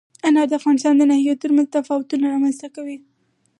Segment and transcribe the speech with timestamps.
[0.27, 2.97] انار د افغانستان د ناحیو ترمنځ تفاوتونه رامنځ ته کوي.